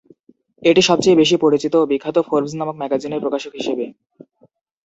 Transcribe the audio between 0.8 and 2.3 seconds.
সবচেয়ে বেশি পরিচিত ও বিখ্যাত